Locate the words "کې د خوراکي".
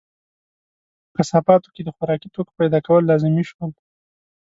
1.75-2.27